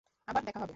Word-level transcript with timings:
আবার 0.27 0.41
দেখা 0.43 0.59
হবে! 0.59 0.69